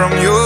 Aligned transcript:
from 0.00 0.18
you. 0.22 0.39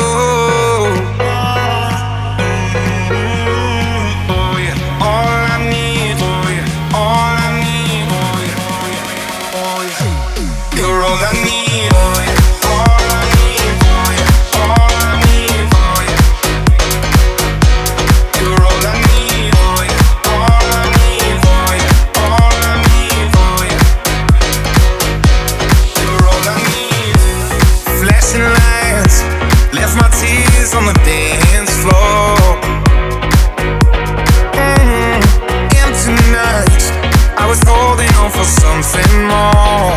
Something 38.44 39.12
more. 39.26 39.96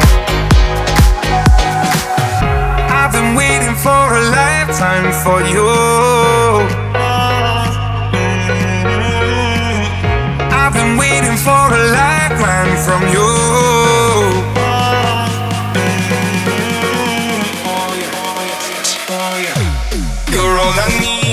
I've 2.89 3.11
been 3.11 3.35
waiting 3.35 3.75
for 3.75 4.03
a 4.19 4.23
lifetime 4.39 5.11
for 5.23 5.39
you. 5.53 5.67
I've 10.59 10.73
been 10.73 10.97
waiting 10.97 11.37
for 11.37 11.63
a 11.79 11.81
lifeline 11.97 12.77
from 12.85 13.01
you. 13.13 13.27
You're 20.31 20.57
all 20.59 20.73
I 20.79 20.99
need. 20.99 21.26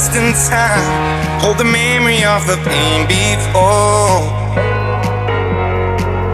Lost 0.00 0.16
in 0.16 0.32
time, 0.32 1.40
hold 1.42 1.58
the 1.58 1.64
memory 1.64 2.24
of 2.24 2.46
the 2.46 2.56
pain 2.64 3.06
before. 3.06 4.24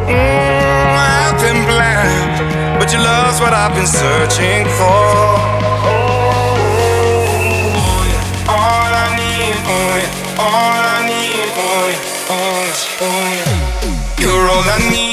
Mm, 0.06 0.94
I've 0.94 1.34
been 1.42 1.64
blind, 1.66 2.78
but 2.78 2.92
your 2.92 3.02
love's 3.02 3.40
what 3.40 3.52
I've 3.52 3.74
been 3.74 3.88
searching 3.88 4.66
for. 4.78 5.10
Oh. 5.82 6.14
All 8.54 8.92
I 9.02 9.06
need, 9.18 9.56
oh 9.66 9.98
all 10.38 10.82
I 10.94 11.02
need, 11.10 11.50
yeah, 11.58 11.98
oh 12.30 13.34
yeah. 13.34 14.22
You're 14.22 14.48
all 14.48 14.62
I 14.62 14.78
need. 14.92 15.05